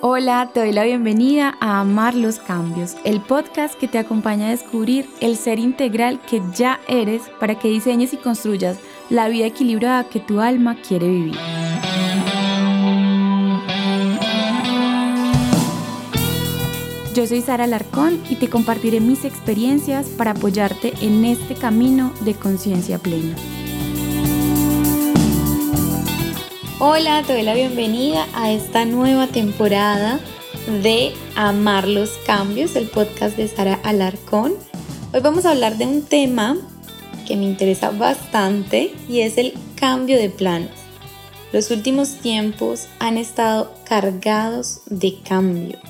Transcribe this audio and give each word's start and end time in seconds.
Hola, 0.00 0.48
te 0.54 0.60
doy 0.60 0.70
la 0.70 0.84
bienvenida 0.84 1.56
a 1.58 1.80
Amar 1.80 2.14
los 2.14 2.38
Cambios, 2.38 2.94
el 3.04 3.20
podcast 3.20 3.74
que 3.74 3.88
te 3.88 3.98
acompaña 3.98 4.46
a 4.46 4.50
descubrir 4.50 5.10
el 5.20 5.36
ser 5.36 5.58
integral 5.58 6.20
que 6.20 6.40
ya 6.54 6.78
eres 6.86 7.22
para 7.40 7.58
que 7.58 7.66
diseñes 7.66 8.12
y 8.12 8.16
construyas 8.16 8.78
la 9.10 9.26
vida 9.26 9.46
equilibrada 9.46 10.04
que 10.04 10.20
tu 10.20 10.40
alma 10.40 10.76
quiere 10.76 11.08
vivir. 11.08 11.36
Yo 17.12 17.26
soy 17.26 17.40
Sara 17.40 17.66
Larcón 17.66 18.22
y 18.30 18.36
te 18.36 18.48
compartiré 18.48 19.00
mis 19.00 19.24
experiencias 19.24 20.06
para 20.10 20.30
apoyarte 20.30 20.92
en 21.00 21.24
este 21.24 21.56
camino 21.56 22.12
de 22.20 22.34
conciencia 22.34 23.00
plena. 23.00 23.34
Hola, 26.80 27.24
te 27.26 27.32
doy 27.32 27.42
la 27.42 27.54
bienvenida 27.54 28.28
a 28.34 28.52
esta 28.52 28.84
nueva 28.84 29.26
temporada 29.26 30.20
de 30.80 31.12
Amar 31.34 31.88
los 31.88 32.10
Cambios, 32.24 32.76
el 32.76 32.86
podcast 32.86 33.36
de 33.36 33.48
Sara 33.48 33.80
Alarcón. 33.82 34.54
Hoy 35.12 35.18
vamos 35.20 35.44
a 35.44 35.50
hablar 35.50 35.76
de 35.76 35.86
un 35.86 36.02
tema 36.02 36.56
que 37.26 37.34
me 37.34 37.46
interesa 37.46 37.90
bastante 37.90 38.94
y 39.08 39.22
es 39.22 39.38
el 39.38 39.54
cambio 39.74 40.18
de 40.18 40.30
planos. 40.30 40.70
Los 41.52 41.72
últimos 41.72 42.10
tiempos 42.18 42.86
han 43.00 43.18
estado 43.18 43.74
cargados 43.84 44.82
de 44.86 45.18
cambio. 45.28 45.80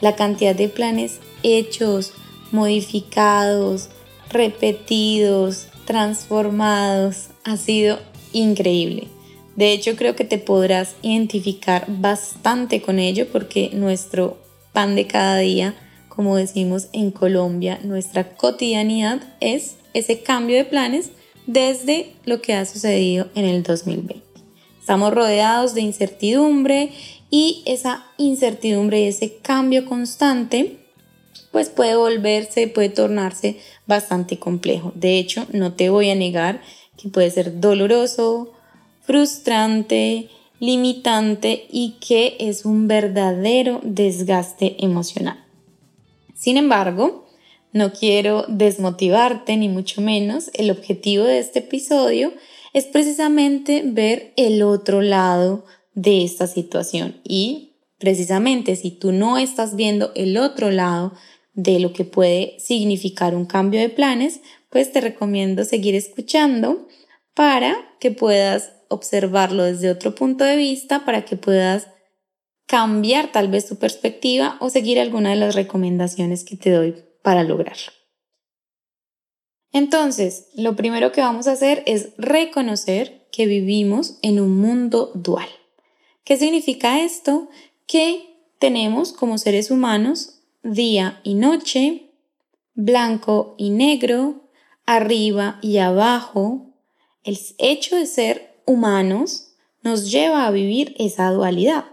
La 0.00 0.14
cantidad 0.14 0.54
de 0.54 0.68
planes 0.68 1.18
hechos, 1.42 2.12
modificados, 2.52 3.88
repetidos, 4.30 5.66
transformados 5.84 7.26
ha 7.42 7.56
sido 7.56 7.98
increíble. 8.32 9.17
De 9.58 9.72
hecho, 9.72 9.96
creo 9.96 10.14
que 10.14 10.22
te 10.24 10.38
podrás 10.38 10.94
identificar 11.02 11.84
bastante 11.88 12.80
con 12.80 13.00
ello 13.00 13.26
porque 13.32 13.70
nuestro 13.72 14.38
pan 14.72 14.94
de 14.94 15.08
cada 15.08 15.38
día, 15.38 15.74
como 16.08 16.36
decimos 16.36 16.86
en 16.92 17.10
Colombia, 17.10 17.80
nuestra 17.82 18.36
cotidianidad 18.36 19.20
es 19.40 19.74
ese 19.94 20.22
cambio 20.22 20.56
de 20.56 20.64
planes 20.64 21.10
desde 21.48 22.12
lo 22.24 22.40
que 22.40 22.54
ha 22.54 22.64
sucedido 22.66 23.30
en 23.34 23.46
el 23.46 23.64
2020. 23.64 24.22
Estamos 24.78 25.12
rodeados 25.12 25.74
de 25.74 25.80
incertidumbre 25.80 26.92
y 27.28 27.64
esa 27.66 28.06
incertidumbre 28.16 29.00
y 29.00 29.08
ese 29.08 29.38
cambio 29.38 29.86
constante 29.86 30.76
pues 31.50 31.68
puede 31.68 31.96
volverse, 31.96 32.68
puede 32.68 32.90
tornarse 32.90 33.58
bastante 33.88 34.38
complejo. 34.38 34.92
De 34.94 35.18
hecho, 35.18 35.48
no 35.52 35.72
te 35.72 35.90
voy 35.90 36.10
a 36.10 36.14
negar 36.14 36.62
que 36.96 37.08
puede 37.08 37.32
ser 37.32 37.58
doloroso, 37.58 38.52
frustrante, 39.08 40.28
limitante 40.60 41.66
y 41.72 41.96
que 41.98 42.36
es 42.40 42.66
un 42.66 42.88
verdadero 42.88 43.80
desgaste 43.82 44.76
emocional. 44.84 45.42
Sin 46.34 46.58
embargo, 46.58 47.26
no 47.72 47.90
quiero 47.94 48.44
desmotivarte 48.48 49.56
ni 49.56 49.70
mucho 49.70 50.02
menos. 50.02 50.50
El 50.52 50.70
objetivo 50.70 51.24
de 51.24 51.38
este 51.38 51.60
episodio 51.60 52.34
es 52.74 52.84
precisamente 52.84 53.82
ver 53.82 54.34
el 54.36 54.62
otro 54.62 55.00
lado 55.00 55.64
de 55.94 56.22
esta 56.22 56.46
situación 56.46 57.18
y 57.24 57.76
precisamente 57.96 58.76
si 58.76 58.90
tú 58.90 59.12
no 59.12 59.38
estás 59.38 59.74
viendo 59.74 60.12
el 60.16 60.36
otro 60.36 60.70
lado 60.70 61.14
de 61.54 61.80
lo 61.80 61.94
que 61.94 62.04
puede 62.04 62.56
significar 62.58 63.34
un 63.34 63.46
cambio 63.46 63.80
de 63.80 63.88
planes, 63.88 64.42
pues 64.68 64.92
te 64.92 65.00
recomiendo 65.00 65.64
seguir 65.64 65.94
escuchando 65.94 66.86
para 67.32 67.74
que 68.00 68.10
puedas 68.10 68.72
observarlo 68.88 69.64
desde 69.64 69.90
otro 69.90 70.14
punto 70.14 70.44
de 70.44 70.56
vista 70.56 71.04
para 71.04 71.24
que 71.24 71.36
puedas 71.36 71.88
cambiar 72.66 73.32
tal 73.32 73.48
vez 73.48 73.66
tu 73.66 73.76
perspectiva 73.76 74.56
o 74.60 74.70
seguir 74.70 75.00
alguna 75.00 75.30
de 75.30 75.36
las 75.36 75.54
recomendaciones 75.54 76.44
que 76.44 76.56
te 76.56 76.70
doy 76.70 76.94
para 77.22 77.42
lograrlo. 77.42 77.92
Entonces, 79.72 80.48
lo 80.54 80.76
primero 80.76 81.12
que 81.12 81.20
vamos 81.20 81.46
a 81.46 81.52
hacer 81.52 81.82
es 81.86 82.10
reconocer 82.16 83.28
que 83.30 83.46
vivimos 83.46 84.18
en 84.22 84.40
un 84.40 84.58
mundo 84.60 85.12
dual. 85.14 85.48
¿Qué 86.24 86.36
significa 86.36 87.02
esto? 87.02 87.48
Que 87.86 88.24
tenemos 88.58 89.12
como 89.12 89.38
seres 89.38 89.70
humanos 89.70 90.40
día 90.62 91.20
y 91.22 91.34
noche, 91.34 92.12
blanco 92.74 93.54
y 93.58 93.70
negro, 93.70 94.50
arriba 94.86 95.58
y 95.62 95.78
abajo. 95.78 96.74
El 97.24 97.38
hecho 97.58 97.96
de 97.96 98.06
ser 98.06 98.47
humanos 98.68 99.54
nos 99.82 100.10
lleva 100.10 100.46
a 100.46 100.50
vivir 100.50 100.94
esa 100.98 101.30
dualidad. 101.30 101.86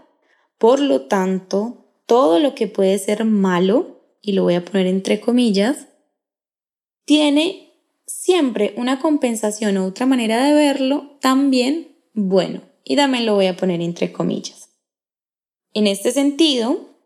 Por 0.58 0.80
lo 0.80 1.02
tanto, 1.06 1.86
todo 2.06 2.38
lo 2.38 2.54
que 2.54 2.68
puede 2.68 2.98
ser 2.98 3.24
malo, 3.24 4.00
y 4.20 4.32
lo 4.32 4.44
voy 4.44 4.54
a 4.54 4.64
poner 4.64 4.86
entre 4.86 5.20
comillas, 5.20 5.88
tiene 7.04 7.72
siempre 8.06 8.74
una 8.76 9.00
compensación 9.00 9.76
o 9.76 9.86
otra 9.86 10.06
manera 10.06 10.44
de 10.44 10.52
verlo 10.52 11.16
también 11.20 11.96
bueno. 12.12 12.62
Y 12.84 12.96
también 12.96 13.26
lo 13.26 13.34
voy 13.34 13.46
a 13.46 13.56
poner 13.56 13.80
entre 13.80 14.12
comillas. 14.12 14.70
En 15.72 15.86
este 15.86 16.12
sentido, 16.12 16.96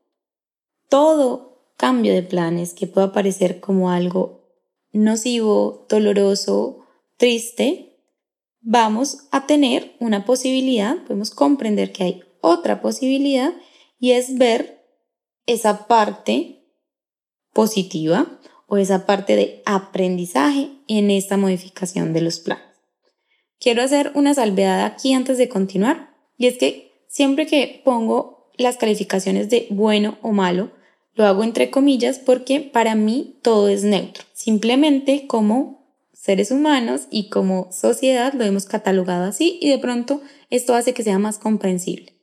todo 0.88 1.72
cambio 1.76 2.12
de 2.12 2.22
planes 2.22 2.75
que 2.75 2.86
pueda 2.86 3.12
parecer 3.12 3.60
como 3.60 3.91
algo 3.91 4.41
nocivo, 4.92 5.86
doloroso, 5.88 6.84
triste, 7.16 7.89
vamos 8.60 9.28
a 9.31 9.47
tener 9.47 9.94
una 10.00 10.25
posibilidad, 10.25 10.97
podemos 11.04 11.31
comprender 11.31 11.93
que 11.93 12.04
hay 12.04 12.22
otra 12.41 12.81
posibilidad 12.81 13.53
y 13.98 14.12
es 14.12 14.37
ver 14.38 14.84
esa 15.47 15.87
parte 15.87 16.65
positiva 17.53 18.41
o 18.66 18.76
esa 18.76 19.06
parte 19.06 19.37
de 19.37 19.62
aprendizaje 19.66 20.71
en 20.87 21.10
esta 21.10 21.37
modificación 21.37 22.12
de 22.12 22.21
los 22.21 22.38
planes. 22.38 22.65
Quiero 23.59 23.82
hacer 23.82 24.12
una 24.15 24.32
salvedad 24.32 24.84
aquí 24.84 25.12
antes 25.12 25.37
de 25.37 25.48
continuar 25.48 26.15
y 26.38 26.47
es 26.47 26.56
que 26.56 27.04
siempre 27.09 27.47
que 27.47 27.82
pongo 27.84 28.50
las 28.56 28.77
calificaciones 28.77 29.50
de 29.50 29.66
bueno 29.71 30.19
o 30.22 30.32
malo, 30.32 30.71
lo 31.15 31.27
hago 31.27 31.42
entre 31.42 31.71
comillas 31.71 32.19
porque 32.19 32.60
para 32.60 32.94
mí 32.94 33.38
todo 33.42 33.69
es 33.69 33.82
neutro, 33.82 34.25
simplemente 34.32 35.27
como 35.27 35.79
seres 36.20 36.50
humanos 36.50 37.06
y 37.10 37.31
como 37.31 37.72
sociedad 37.72 38.34
lo 38.34 38.44
hemos 38.44 38.66
catalogado 38.66 39.25
así 39.25 39.58
y 39.62 39.70
de 39.70 39.78
pronto 39.78 40.20
esto 40.50 40.75
hace 40.75 40.92
que 40.92 41.03
sea 41.03 41.19
más 41.19 41.38
comprensible. 41.38 42.14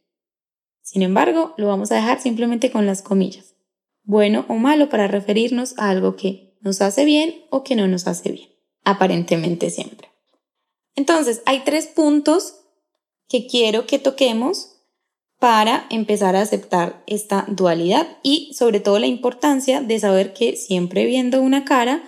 Sin 0.83 1.01
embargo, 1.01 1.55
lo 1.57 1.67
vamos 1.67 1.91
a 1.91 1.95
dejar 1.95 2.21
simplemente 2.21 2.71
con 2.71 2.85
las 2.85 3.01
comillas. 3.01 3.55
Bueno 4.03 4.45
o 4.49 4.53
malo 4.53 4.87
para 4.89 5.07
referirnos 5.07 5.77
a 5.79 5.89
algo 5.89 6.15
que 6.15 6.55
nos 6.61 6.81
hace 6.81 7.05
bien 7.05 7.45
o 7.49 7.63
que 7.63 7.75
no 7.75 7.87
nos 7.87 8.07
hace 8.07 8.31
bien. 8.31 8.49
Aparentemente 8.83 9.69
siempre. 9.71 10.09
Entonces, 10.95 11.41
hay 11.45 11.63
tres 11.65 11.87
puntos 11.87 12.61
que 13.27 13.47
quiero 13.47 13.87
que 13.87 13.99
toquemos 13.99 14.75
para 15.39 15.87
empezar 15.89 16.35
a 16.35 16.41
aceptar 16.41 17.03
esta 17.07 17.45
dualidad 17.47 18.07
y 18.23 18.53
sobre 18.53 18.79
todo 18.79 18.99
la 18.99 19.07
importancia 19.07 19.81
de 19.81 19.99
saber 19.99 20.33
que 20.33 20.55
siempre 20.55 21.05
viendo 21.05 21.41
una 21.41 21.65
cara 21.65 22.03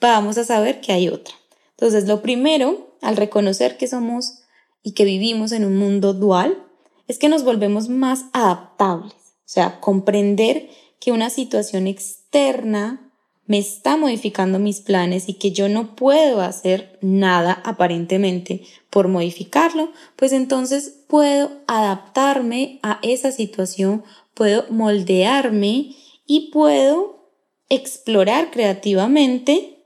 vamos 0.00 0.38
a 0.38 0.44
saber 0.44 0.80
que 0.80 0.92
hay 0.92 1.08
otra. 1.08 1.34
Entonces, 1.72 2.06
lo 2.06 2.22
primero, 2.22 2.94
al 3.00 3.16
reconocer 3.16 3.76
que 3.76 3.88
somos 3.88 4.42
y 4.82 4.92
que 4.92 5.04
vivimos 5.04 5.52
en 5.52 5.64
un 5.64 5.76
mundo 5.76 6.14
dual, 6.14 6.62
es 7.08 7.18
que 7.18 7.28
nos 7.28 7.44
volvemos 7.44 7.88
más 7.88 8.24
adaptables. 8.32 9.14
O 9.14 9.52
sea, 9.52 9.80
comprender 9.80 10.68
que 11.00 11.12
una 11.12 11.30
situación 11.30 11.86
externa 11.86 13.10
me 13.46 13.58
está 13.58 13.96
modificando 13.96 14.60
mis 14.60 14.80
planes 14.80 15.28
y 15.28 15.34
que 15.34 15.50
yo 15.50 15.68
no 15.68 15.96
puedo 15.96 16.40
hacer 16.40 17.00
nada 17.02 17.60
aparentemente 17.64 18.62
por 18.90 19.08
modificarlo, 19.08 19.90
pues 20.14 20.30
entonces 20.30 20.94
puedo 21.08 21.50
adaptarme 21.66 22.78
a 22.84 23.00
esa 23.02 23.32
situación, 23.32 24.04
puedo 24.34 24.66
moldearme 24.70 25.96
y 26.26 26.50
puedo 26.52 27.32
explorar 27.68 28.52
creativamente 28.52 29.79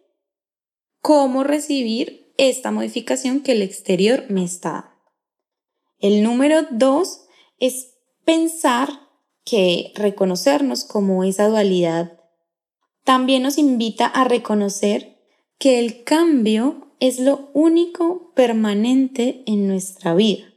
cómo 1.04 1.44
recibir 1.44 2.32
esta 2.38 2.70
modificación 2.70 3.42
que 3.42 3.52
el 3.52 3.60
exterior 3.60 4.24
me 4.30 4.42
está 4.42 4.70
dando. 4.70 4.88
El 5.98 6.22
número 6.22 6.62
dos 6.70 7.26
es 7.58 7.98
pensar 8.24 8.88
que 9.44 9.92
reconocernos 9.96 10.84
como 10.84 11.22
esa 11.22 11.46
dualidad 11.48 12.18
también 13.04 13.42
nos 13.42 13.58
invita 13.58 14.06
a 14.06 14.24
reconocer 14.24 15.18
que 15.58 15.78
el 15.78 16.04
cambio 16.04 16.96
es 17.00 17.20
lo 17.20 17.50
único 17.52 18.32
permanente 18.32 19.42
en 19.44 19.68
nuestra 19.68 20.14
vida 20.14 20.54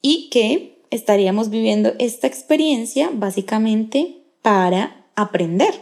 y 0.00 0.30
que 0.30 0.84
estaríamos 0.90 1.50
viviendo 1.50 1.94
esta 1.98 2.28
experiencia 2.28 3.10
básicamente 3.12 4.22
para 4.42 5.10
aprender, 5.16 5.74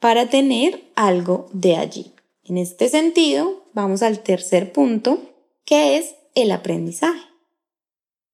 para 0.00 0.28
tener 0.28 0.82
algo 0.96 1.48
de 1.52 1.76
allí. 1.76 2.15
En 2.48 2.58
este 2.58 2.88
sentido, 2.88 3.64
vamos 3.72 4.02
al 4.02 4.20
tercer 4.20 4.72
punto, 4.72 5.18
que 5.64 5.96
es 5.96 6.14
el 6.36 6.52
aprendizaje. 6.52 7.26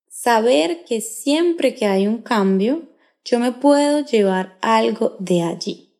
Saber 0.07 0.85
que 0.85 1.01
siempre 1.01 1.73
que 1.73 1.87
hay 1.87 2.05
un 2.05 2.19
cambio, 2.21 2.83
yo 3.25 3.39
me 3.39 3.51
puedo 3.51 4.05
llevar 4.05 4.59
algo 4.61 5.15
de 5.19 5.41
allí. 5.41 5.97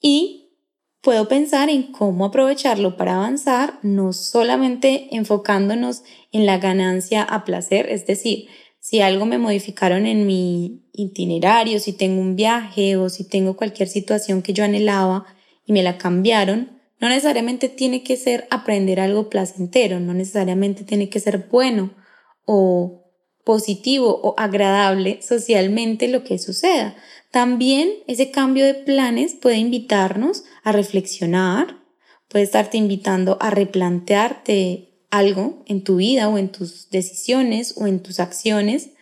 Y 0.00 0.54
puedo 1.02 1.28
pensar 1.28 1.68
en 1.68 1.92
cómo 1.92 2.24
aprovecharlo 2.24 2.96
para 2.96 3.16
avanzar, 3.16 3.78
no 3.82 4.14
solamente 4.14 5.14
enfocándonos 5.14 6.02
en 6.32 6.46
la 6.46 6.56
ganancia 6.56 7.22
a 7.22 7.44
placer, 7.44 7.90
es 7.90 8.06
decir, 8.06 8.48
si 8.80 9.02
algo 9.02 9.26
me 9.26 9.36
modificaron 9.36 10.06
en 10.06 10.26
mi 10.26 10.88
itinerario, 10.92 11.78
si 11.78 11.92
tengo 11.92 12.22
un 12.22 12.36
viaje 12.36 12.96
o 12.96 13.10
si 13.10 13.28
tengo 13.28 13.54
cualquier 13.54 13.88
situación 13.88 14.40
que 14.40 14.54
yo 14.54 14.64
anhelaba 14.64 15.26
y 15.66 15.72
me 15.74 15.82
la 15.82 15.98
cambiaron, 15.98 16.74
no 17.04 17.10
necesariamente 17.10 17.68
tiene 17.68 18.02
que 18.02 18.16
ser 18.16 18.46
aprender 18.48 18.98
algo 18.98 19.28
placentero, 19.28 20.00
no 20.00 20.14
necesariamente 20.14 20.84
tiene 20.84 21.10
que 21.10 21.20
ser 21.20 21.48
bueno 21.50 21.90
o 22.46 23.12
positivo 23.44 24.22
o 24.22 24.34
agradable 24.38 25.20
socialmente 25.20 26.08
lo 26.08 26.24
que 26.24 26.38
suceda. 26.38 26.96
También 27.30 27.90
ese 28.06 28.30
cambio 28.30 28.64
de 28.64 28.72
planes 28.72 29.34
puede 29.34 29.58
invitarnos 29.58 30.44
a 30.62 30.72
reflexionar, 30.72 31.76
puede 32.30 32.44
estarte 32.44 32.78
invitando 32.78 33.36
a 33.38 33.50
replantearte 33.50 35.04
algo 35.10 35.62
en 35.66 35.84
tu 35.84 35.96
vida 35.96 36.30
o 36.30 36.38
en 36.38 36.48
tus 36.48 36.88
decisiones 36.88 37.74
o 37.76 37.86
en 37.86 38.02
tus 38.02 38.18
acciones, 38.18 38.92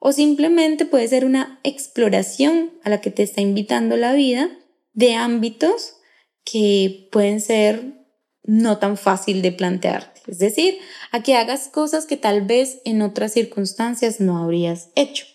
o 0.00 0.10
simplemente 0.10 0.84
puede 0.84 1.06
ser 1.06 1.24
una 1.24 1.60
exploración 1.62 2.72
a 2.82 2.90
la 2.90 3.00
que 3.00 3.12
te 3.12 3.22
está 3.22 3.40
invitando 3.40 3.96
la 3.96 4.14
vida 4.14 4.50
de 4.94 5.14
ámbitos 5.14 5.98
que 6.44 7.08
pueden 7.12 7.40
ser 7.40 8.02
no 8.44 8.78
tan 8.78 8.96
fácil 8.96 9.42
de 9.42 9.52
plantearte. 9.52 10.20
Es 10.26 10.38
decir, 10.38 10.78
a 11.10 11.22
que 11.22 11.34
hagas 11.34 11.68
cosas 11.68 12.06
que 12.06 12.16
tal 12.16 12.42
vez 12.42 12.80
en 12.84 13.02
otras 13.02 13.32
circunstancias 13.32 14.20
no 14.20 14.38
habrías 14.38 14.90
hecho. 14.94 15.26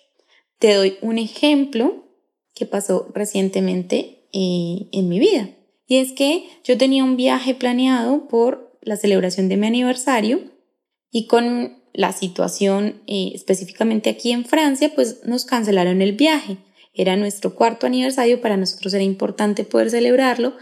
Te 0.60 0.74
doy 0.74 0.98
un 1.02 1.18
ejemplo 1.18 2.06
que 2.54 2.66
pasó 2.66 3.12
recientemente 3.14 4.28
eh, 4.34 4.90
en 4.92 5.08
mi 5.08 5.20
vida. 5.20 5.50
Y 5.88 5.98
es 5.98 6.12
que 6.12 6.50
yo 6.64 6.78
tenía 6.78 7.04
un 7.04 7.16
viaje 7.16 7.56
planeado 7.56 8.28
por 8.28 8.78
la 8.82 8.98
celebración 8.98 9.48
de 9.48 9.58
mi 9.58 9.68
aniversario 9.68 10.42
y 11.12 11.28
con 11.28 11.82
la 11.94 12.12
situación 12.12 13.02
eh, 13.08 13.32
específicamente 13.34 14.10
aquí 14.10 14.32
en 14.32 14.46
Francia, 14.46 14.92
pues 14.94 15.22
nos 15.26 15.46
cancelaron 15.46 16.02
el 16.02 16.14
viaje. 16.14 16.58
Era 16.94 17.16
nuestro 17.16 17.56
cuarto 17.56 17.86
aniversario, 17.86 18.42
para 18.42 18.58
nosotros 18.58 18.94
era 18.94 19.04
importante 19.04 19.64
poder 19.64 19.90
celebrarlo 19.90 20.54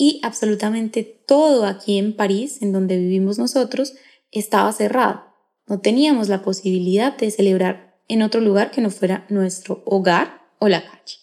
y 0.00 0.18
absolutamente 0.22 1.04
todo 1.04 1.66
aquí 1.66 1.98
en 1.98 2.16
París, 2.16 2.62
en 2.62 2.72
donde 2.72 2.96
vivimos 2.96 3.38
nosotros, 3.38 3.92
estaba 4.30 4.72
cerrado. 4.72 5.26
No 5.66 5.80
teníamos 5.80 6.30
la 6.30 6.40
posibilidad 6.40 7.14
de 7.18 7.30
celebrar 7.30 8.00
en 8.08 8.22
otro 8.22 8.40
lugar 8.40 8.70
que 8.70 8.80
no 8.80 8.88
fuera 8.88 9.26
nuestro 9.28 9.82
hogar 9.84 10.40
o 10.58 10.68
la 10.68 10.82
calle. 10.82 11.18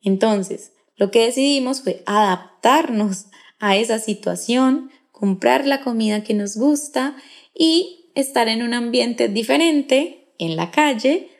Entonces, 0.00 0.74
lo 0.94 1.10
que 1.10 1.24
decidimos 1.24 1.82
fue 1.82 2.04
adaptarnos 2.06 3.26
a 3.58 3.76
esa 3.76 3.98
situación, 3.98 4.92
comprar 5.10 5.66
la 5.66 5.80
comida 5.80 6.22
que 6.22 6.34
nos 6.34 6.56
gusta 6.56 7.16
y 7.52 8.12
estar 8.14 8.46
en 8.46 8.62
un 8.62 8.74
ambiente 8.74 9.26
diferente, 9.26 10.36
en 10.38 10.54
la 10.54 10.70
calle, 10.70 11.30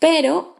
pero 0.00 0.56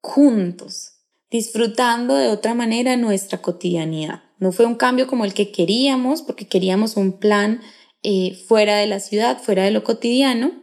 juntos, 0.00 0.94
disfrutando 1.30 2.16
de 2.16 2.26
otra 2.26 2.54
manera 2.54 2.96
nuestra 2.96 3.40
cotidianidad. 3.40 4.25
No 4.38 4.52
fue 4.52 4.66
un 4.66 4.74
cambio 4.74 5.06
como 5.06 5.24
el 5.24 5.34
que 5.34 5.50
queríamos, 5.50 6.22
porque 6.22 6.46
queríamos 6.46 6.96
un 6.96 7.18
plan 7.18 7.60
eh, 8.02 8.34
fuera 8.46 8.76
de 8.76 8.86
la 8.86 9.00
ciudad, 9.00 9.38
fuera 9.38 9.64
de 9.64 9.70
lo 9.70 9.82
cotidiano. 9.82 10.62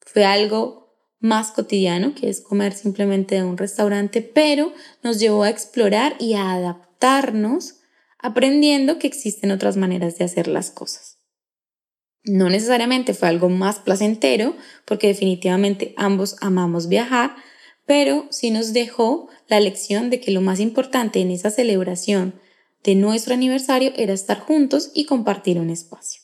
Fue 0.00 0.24
algo 0.24 0.78
más 1.20 1.50
cotidiano, 1.50 2.14
que 2.14 2.28
es 2.28 2.40
comer 2.40 2.72
simplemente 2.72 3.34
de 3.34 3.42
un 3.42 3.58
restaurante, 3.58 4.22
pero 4.22 4.72
nos 5.02 5.18
llevó 5.18 5.42
a 5.42 5.50
explorar 5.50 6.14
y 6.18 6.34
a 6.34 6.52
adaptarnos 6.52 7.80
aprendiendo 8.18 8.98
que 8.98 9.06
existen 9.06 9.50
otras 9.50 9.76
maneras 9.76 10.18
de 10.18 10.24
hacer 10.24 10.48
las 10.48 10.70
cosas. 10.70 11.18
No 12.24 12.50
necesariamente 12.50 13.14
fue 13.14 13.28
algo 13.28 13.48
más 13.48 13.78
placentero, 13.78 14.54
porque 14.84 15.08
definitivamente 15.08 15.94
ambos 15.96 16.36
amamos 16.40 16.88
viajar, 16.88 17.36
pero 17.86 18.26
sí 18.30 18.50
nos 18.50 18.72
dejó 18.72 19.28
la 19.48 19.60
lección 19.60 20.10
de 20.10 20.20
que 20.20 20.30
lo 20.30 20.40
más 20.40 20.60
importante 20.60 21.20
en 21.20 21.30
esa 21.30 21.50
celebración 21.50 22.34
de 22.82 22.94
nuestro 22.94 23.34
aniversario 23.34 23.92
era 23.96 24.12
estar 24.12 24.40
juntos 24.40 24.90
y 24.94 25.04
compartir 25.04 25.58
un 25.58 25.70
espacio. 25.70 26.22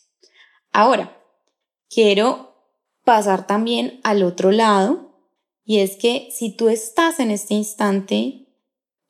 Ahora, 0.73 1.21
quiero 1.89 2.55
pasar 3.05 3.47
también 3.47 4.01
al 4.03 4.23
otro 4.23 4.51
lado, 4.51 5.05
y 5.65 5.79
es 5.79 5.97
que 5.97 6.29
si 6.31 6.55
tú 6.55 6.69
estás 6.69 7.21
en 7.21 7.31
este 7.31 7.55
instante 7.55 8.45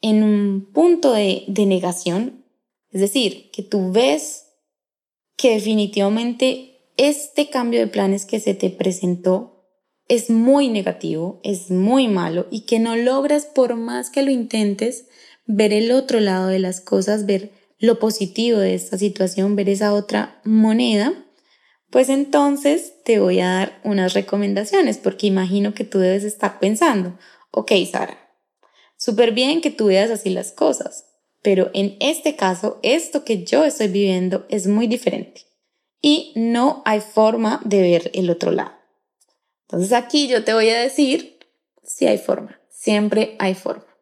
en 0.01 0.23
un 0.23 0.71
punto 0.73 1.13
de, 1.13 1.45
negación, 1.49 2.45
es 2.91 3.01
decir, 3.01 3.51
que 3.51 3.63
tú 3.63 3.91
ves 3.91 4.47
que 5.37 5.55
definitivamente 5.55 6.91
este 6.97 7.49
cambio 7.49 7.81
de 7.81 7.87
planes 7.87 8.27
que 8.27 8.39
se 8.39 8.55
te 8.55 8.71
presentó 8.71 9.67
es 10.07 10.29
muy 10.29 10.69
negativo, 10.69 11.41
es 11.43 11.71
muy 11.71 12.09
malo 12.09 12.47
y 12.51 12.67
que 12.67 12.79
no 12.79 12.95
logras 12.95 13.47
por 13.47 13.75
más 13.75 14.11
que 14.11 14.23
lo 14.23 14.31
intentes 14.31 15.07
ver 15.47 15.73
el 15.73 15.93
otro 15.93 16.21
lado 16.21 16.49
de 16.49 16.59
las 16.59 16.81
cosas, 16.81 17.27
ver 17.27 17.53
lo 17.79 17.99
positivo 17.99 18.59
de 18.59 18.75
esta 18.75 18.99
situación, 18.99 19.57
ver 19.57 19.69
esa 19.69 19.93
otra 19.93 20.41
moneda, 20.45 21.13
pues 21.91 22.09
entonces 22.09 22.95
te 23.05 23.21
voy 23.21 23.41
a 23.41 23.49
dar 23.49 23.81
unas 23.85 24.15
recomendaciones 24.15 24.99
porque 24.99 25.27
imagino 25.27 25.75
que 25.75 25.85
tú 25.85 25.99
debes 25.99 26.25
estar 26.25 26.59
pensando, 26.59 27.19
ok 27.51 27.73
Sara, 27.91 28.19
súper 28.97 29.33
bien 29.33 29.61
que 29.61 29.71
tú 29.71 29.87
veas 29.87 30.11
así 30.11 30.31
las 30.31 30.53
cosas, 30.53 31.07
pero 31.43 31.71
en 31.75 31.97
este 32.01 32.37
caso, 32.37 32.81
esto 32.83 33.25
que 33.25 33.45
yo 33.45 33.65
estoy 33.65 33.89
viviendo 33.89 34.47
es 34.49 34.67
muy 34.67 34.87
diferente 34.87 35.43
y 36.01 36.33
no 36.37 36.83
hay 36.85 37.01
forma 37.01 37.61
de 37.65 37.83
ver 37.83 38.11
el 38.15 38.31
otro 38.31 38.51
lado. 38.51 38.73
Entonces 39.69 39.93
aquí 39.93 40.27
yo 40.27 40.43
te 40.43 40.55
voy 40.55 40.71
a 40.71 40.81
decir, 40.81 41.39
si 41.83 42.07
hay 42.07 42.19
forma, 42.19 42.61
siempre 42.71 43.37
hay 43.39 43.55
forma. 43.55 43.94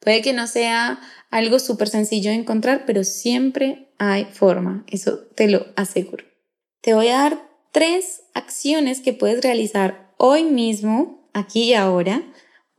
Puede 0.00 0.22
que 0.22 0.32
no 0.32 0.46
sea 0.46 1.00
algo 1.30 1.58
súper 1.58 1.88
sencillo 1.88 2.30
de 2.30 2.36
encontrar, 2.36 2.84
pero 2.86 3.04
siempre 3.04 3.92
hay 3.98 4.24
forma, 4.24 4.84
eso 4.88 5.18
te 5.34 5.48
lo 5.48 5.66
aseguro. 5.76 6.24
Te 6.80 6.94
voy 6.94 7.08
a 7.08 7.18
dar 7.18 7.50
tres 7.72 8.22
acciones 8.34 9.00
que 9.00 9.12
puedes 9.12 9.42
realizar 9.42 10.12
hoy 10.16 10.44
mismo, 10.44 11.28
aquí 11.34 11.64
y 11.64 11.74
ahora, 11.74 12.22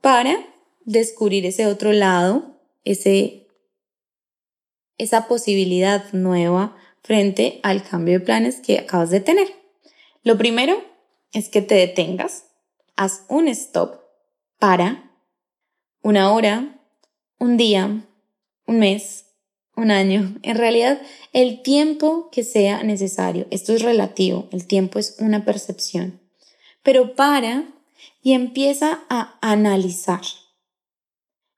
para 0.02 0.36
descubrir 0.84 1.46
ese 1.46 1.68
otro 1.68 1.94
lado, 1.94 2.60
ese 2.84 3.42
esa 4.98 5.28
posibilidad 5.28 6.12
nueva 6.14 6.78
frente 7.02 7.60
al 7.64 7.84
cambio 7.84 8.20
de 8.20 8.26
planes 8.26 8.60
que 8.60 8.78
acabas 8.78 9.10
de 9.10 9.20
tener. 9.20 9.48
Lo 10.24 10.38
primero 10.38 10.80
es 11.34 11.50
que 11.50 11.64
te 11.64 11.74
detengas, 11.74 12.46
haz 12.96 13.26
un 13.28 13.48
stop 13.48 14.00
para 14.60 15.12
una 16.04 16.32
hora, 16.32 16.81
un 17.42 17.58
día, 17.58 18.06
un 18.68 18.80
mes, 18.80 19.26
un 19.76 19.90
año, 19.90 20.38
en 20.44 20.58
realidad 20.58 21.02
el 21.34 21.64
tiempo 21.64 22.30
que 22.32 22.44
sea 22.44 22.84
necesario. 22.84 23.48
Esto 23.50 23.74
es 23.74 23.82
relativo, 23.82 24.48
el 24.52 24.68
tiempo 24.68 25.00
es 25.00 25.16
una 25.18 25.44
percepción. 25.44 26.22
Pero 26.84 27.16
para 27.16 27.66
y 28.22 28.34
empieza 28.34 29.02
a 29.10 29.40
analizar 29.42 30.22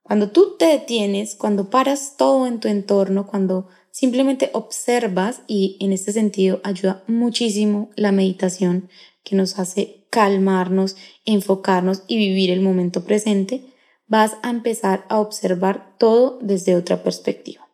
cuando 0.04 0.32
tú 0.32 0.56
te 0.58 0.66
detienes, 0.66 1.36
cuando 1.36 1.70
paras 1.70 2.16
todo 2.18 2.48
en 2.48 2.62
tu 2.62 2.70
entorno, 2.70 3.28
cuando 3.28 3.68
simplemente 3.92 4.52
observas 4.54 5.42
y 5.48 5.76
en 5.82 5.92
este 5.92 6.14
sentido 6.14 6.62
ayuda 6.64 7.04
muchísimo 7.08 7.90
la 7.98 8.14
meditación 8.14 8.90
que 9.24 9.36
nos 9.36 9.60
hace 9.60 10.06
calmarnos, 10.10 10.96
enfocarnos 11.26 12.04
y 12.08 12.18
vivir 12.18 12.52
el 12.52 12.62
momento 12.62 13.04
presente, 13.04 13.73
vas 14.08 14.38
a 14.44 14.50
empezar 14.50 15.06
a 15.10 15.20
observar 15.20 15.98
todo 15.98 16.40
desde 16.42 16.76
otra 16.76 17.04
perspectiva. 17.04 17.68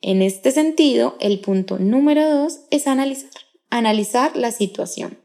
En 0.00 0.22
este 0.22 0.50
sentido, 0.50 1.16
el 1.20 1.40
punto 1.40 1.78
número 1.78 2.28
dos 2.28 2.60
es 2.70 2.86
analizar, 2.86 3.30
analizar 3.68 4.36
la 4.36 4.50
situación. 4.50 5.18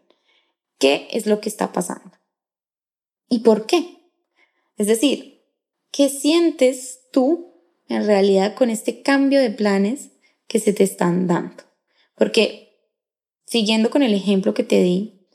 ¿Qué 0.78 1.08
es 1.12 1.26
lo 1.26 1.40
que 1.40 1.50
está 1.50 1.72
pasando? 1.72 2.12
¿Y 3.30 3.40
por 3.40 3.66
qué? 3.66 4.00
Es 4.78 4.88
decir, 4.88 5.36
¿Qué 5.96 6.10
sientes 6.10 7.08
tú 7.14 7.54
en 7.88 8.06
realidad 8.06 8.54
con 8.56 8.70
este 8.70 9.02
cambio 9.02 9.40
de 9.40 9.50
planes 9.50 10.10
que 10.46 10.60
se 10.60 10.74
te 10.74 10.84
están 10.84 11.26
dando? 11.26 11.64
Porque 12.18 12.82
siguiendo 13.46 13.90
con 13.90 14.04
el 14.04 14.14
ejemplo 14.14 14.54
que 14.54 14.66
te 14.66 14.82
di, 14.82 15.26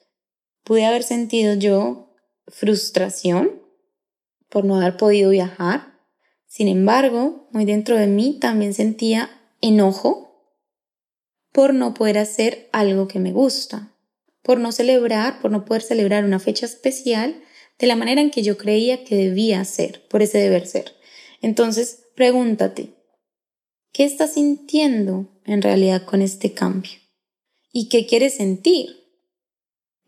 pude 0.63 0.85
haber 0.85 1.03
sentido 1.03 1.55
yo 1.55 2.13
frustración 2.47 3.60
por 4.51 4.65
no 4.65 4.77
haber 4.77 4.97
podido 4.97 5.31
viajar. 5.31 5.99
Sin 6.47 6.69
embargo, 6.69 7.49
muy 7.53 7.65
dentro 7.65 7.97
de 7.97 8.07
mí 8.07 8.39
también 8.41 8.75
sentía 8.75 9.31
enojo 9.61 10.31
por 11.53 11.75
no 11.75 11.95
poder 11.95 12.19
hacer 12.19 12.69
algo 12.73 13.09
que 13.09 13.19
me 13.19 13.33
gusta, 13.33 13.97
por 14.43 14.59
no 14.59 14.73
celebrar, 14.73 15.41
por 15.41 15.51
no 15.51 15.65
poder 15.65 15.83
celebrar 15.83 16.25
una 16.25 16.39
fecha 16.39 16.67
especial 16.67 17.43
de 17.79 17.87
la 17.87 17.97
manera 17.97 18.21
en 18.21 18.31
que 18.31 18.43
yo 18.43 18.59
creía 18.59 19.05
que 19.05 19.17
debía 19.17 19.65
ser, 19.65 20.07
por 20.09 20.23
ese 20.23 20.39
deber 20.39 20.67
ser. 20.67 20.95
Entonces, 21.41 22.07
pregúntate, 22.15 22.95
¿qué 23.93 24.05
estás 24.05 24.35
sintiendo 24.35 25.41
en 25.45 25.63
realidad 25.63 26.05
con 26.05 26.21
este 26.21 26.53
cambio? 26.53 26.93
¿Y 27.73 27.89
qué 27.89 28.07
quieres 28.07 28.35
sentir? 28.35 28.97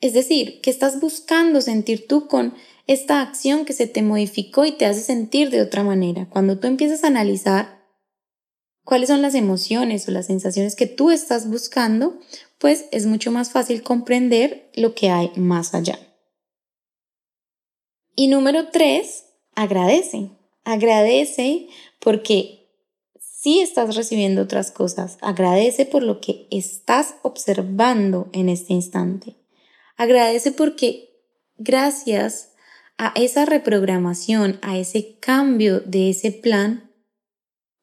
Es 0.00 0.12
decir, 0.12 0.60
¿qué 0.60 0.70
estás 0.70 1.00
buscando 1.00 1.60
sentir 1.60 2.06
tú 2.06 2.26
con 2.26 2.54
esta 2.86 3.20
acción 3.20 3.64
que 3.64 3.72
se 3.72 3.86
te 3.86 4.02
modificó 4.02 4.64
y 4.64 4.72
te 4.72 4.86
hace 4.86 5.00
sentir 5.00 5.50
de 5.50 5.62
otra 5.62 5.82
manera? 5.82 6.28
Cuando 6.28 6.58
tú 6.58 6.66
empiezas 6.66 7.04
a 7.04 7.08
analizar 7.08 7.82
cuáles 8.84 9.08
son 9.08 9.22
las 9.22 9.34
emociones 9.34 10.08
o 10.08 10.10
las 10.10 10.26
sensaciones 10.26 10.76
que 10.76 10.86
tú 10.86 11.10
estás 11.10 11.48
buscando, 11.48 12.18
pues 12.58 12.86
es 12.92 13.06
mucho 13.06 13.30
más 13.30 13.50
fácil 13.50 13.82
comprender 13.82 14.70
lo 14.74 14.94
que 14.94 15.10
hay 15.10 15.32
más 15.36 15.74
allá. 15.74 15.98
Y 18.14 18.28
número 18.28 18.68
tres, 18.68 19.24
agradece. 19.54 20.30
Agradece 20.64 21.68
porque 21.98 22.68
si 23.18 23.60
estás 23.60 23.96
recibiendo 23.96 24.42
otras 24.42 24.70
cosas, 24.70 25.18
agradece 25.20 25.86
por 25.86 26.02
lo 26.02 26.20
que 26.20 26.46
estás 26.50 27.16
observando 27.22 28.28
en 28.32 28.48
este 28.48 28.72
instante. 28.72 29.34
Agradece 29.96 30.52
porque 30.52 31.10
gracias 31.56 32.51
a 32.98 33.12
esa 33.16 33.44
reprogramación, 33.44 34.58
a 34.62 34.76
ese 34.78 35.18
cambio 35.18 35.80
de 35.80 36.10
ese 36.10 36.32
plan, 36.32 36.90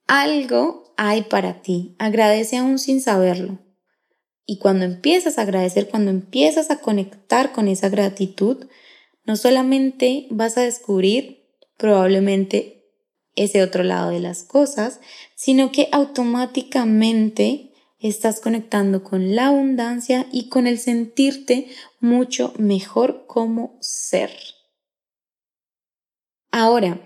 algo 0.07 0.93
hay 0.97 1.23
para 1.23 1.61
ti. 1.61 1.95
Agradece 1.99 2.57
aún 2.57 2.79
sin 2.79 3.01
saberlo. 3.01 3.59
Y 4.45 4.57
cuando 4.57 4.85
empiezas 4.85 5.37
a 5.37 5.43
agradecer, 5.43 5.89
cuando 5.89 6.09
empiezas 6.09 6.71
a 6.71 6.79
conectar 6.79 7.51
con 7.51 7.67
esa 7.67 7.89
gratitud, 7.89 8.65
no 9.23 9.35
solamente 9.35 10.27
vas 10.31 10.57
a 10.57 10.61
descubrir 10.61 11.45
probablemente 11.77 12.79
ese 13.35 13.61
otro 13.61 13.83
lado 13.83 14.09
de 14.09 14.19
las 14.19 14.43
cosas, 14.43 14.99
sino 15.35 15.71
que 15.71 15.87
automáticamente 15.91 17.71
estás 17.99 18.39
conectando 18.39 19.03
con 19.03 19.35
la 19.35 19.47
abundancia 19.47 20.27
y 20.31 20.49
con 20.49 20.67
el 20.67 20.79
sentirte 20.79 21.67
mucho 21.99 22.53
mejor 22.57 23.25
como 23.27 23.77
ser. 23.81 24.31
Ahora, 26.51 26.99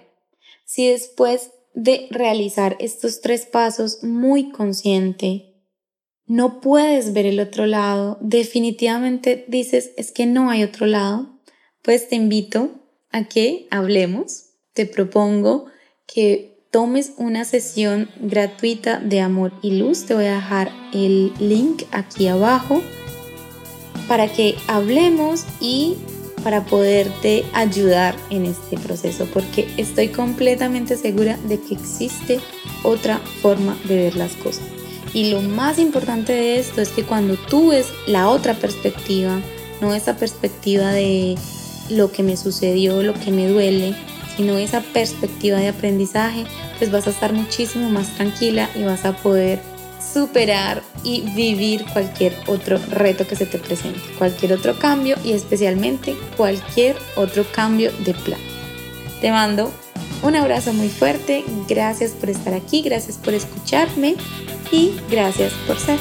si 0.65 0.87
después 0.87 1.51
de 1.73 2.07
realizar 2.11 2.77
estos 2.79 3.21
tres 3.21 3.45
pasos 3.45 4.03
muy 4.03 4.51
consciente, 4.51 5.53
no 6.25 6.61
puedes 6.61 7.13
ver 7.13 7.25
el 7.25 7.39
otro 7.39 7.65
lado, 7.65 8.17
definitivamente 8.21 9.45
dices, 9.47 9.91
es 9.97 10.11
que 10.11 10.25
no 10.25 10.49
hay 10.49 10.63
otro 10.63 10.85
lado, 10.85 11.39
pues 11.81 12.07
te 12.07 12.15
invito 12.15 12.71
a 13.11 13.25
que 13.25 13.67
hablemos. 13.71 14.49
Te 14.73 14.85
propongo 14.85 15.67
que 16.07 16.65
tomes 16.71 17.13
una 17.17 17.45
sesión 17.45 18.09
gratuita 18.19 18.99
de 18.99 19.19
amor 19.19 19.53
y 19.61 19.77
luz. 19.77 20.05
Te 20.05 20.15
voy 20.15 20.25
a 20.25 20.35
dejar 20.35 20.71
el 20.93 21.31
link 21.39 21.83
aquí 21.91 22.27
abajo 22.27 22.81
para 24.07 24.27
que 24.27 24.55
hablemos 24.67 25.45
y 25.61 25.97
para 26.43 26.65
poderte 26.65 27.45
ayudar 27.53 28.15
en 28.29 28.45
este 28.45 28.77
proceso, 28.77 29.27
porque 29.33 29.67
estoy 29.77 30.09
completamente 30.09 30.97
segura 30.97 31.37
de 31.47 31.59
que 31.59 31.75
existe 31.75 32.39
otra 32.83 33.19
forma 33.41 33.77
de 33.85 33.95
ver 33.95 34.15
las 34.15 34.33
cosas. 34.33 34.65
Y 35.13 35.29
lo 35.29 35.41
más 35.41 35.79
importante 35.79 36.33
de 36.33 36.59
esto 36.59 36.81
es 36.81 36.89
que 36.89 37.03
cuando 37.03 37.35
tú 37.35 37.69
ves 37.69 37.87
la 38.07 38.29
otra 38.29 38.55
perspectiva, 38.55 39.41
no 39.81 39.93
esa 39.93 40.17
perspectiva 40.17 40.91
de 40.91 41.35
lo 41.89 42.11
que 42.11 42.23
me 42.23 42.37
sucedió, 42.37 43.03
lo 43.03 43.13
que 43.13 43.31
me 43.31 43.47
duele, 43.47 43.95
sino 44.35 44.57
esa 44.57 44.81
perspectiva 44.81 45.57
de 45.57 45.69
aprendizaje, 45.69 46.45
pues 46.79 46.91
vas 46.91 47.05
a 47.07 47.11
estar 47.11 47.33
muchísimo 47.33 47.89
más 47.89 48.15
tranquila 48.15 48.69
y 48.75 48.83
vas 48.83 49.05
a 49.05 49.15
poder 49.15 49.59
superar 50.11 50.81
y 51.03 51.21
vivir 51.35 51.85
cualquier 51.93 52.35
otro 52.47 52.79
reto 52.89 53.27
que 53.27 53.35
se 53.35 53.45
te 53.45 53.57
presente, 53.57 53.99
cualquier 54.17 54.53
otro 54.53 54.77
cambio 54.77 55.15
y 55.23 55.33
especialmente 55.33 56.15
cualquier 56.37 56.95
otro 57.15 57.45
cambio 57.51 57.91
de 57.99 58.13
plan. 58.13 58.39
Te 59.21 59.31
mando 59.31 59.71
un 60.21 60.35
abrazo 60.35 60.73
muy 60.73 60.89
fuerte, 60.89 61.43
gracias 61.67 62.11
por 62.11 62.29
estar 62.29 62.53
aquí, 62.53 62.81
gracias 62.81 63.17
por 63.17 63.33
escucharme 63.33 64.15
y 64.71 64.91
gracias 65.09 65.51
por 65.67 65.77
ser. 65.77 65.99